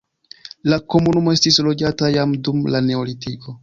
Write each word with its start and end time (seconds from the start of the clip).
La 0.73 0.79
komunumo 0.95 1.37
estis 1.39 1.63
loĝata 1.69 2.13
jam 2.19 2.37
dum 2.49 2.69
la 2.77 2.87
neolitiko. 2.91 3.59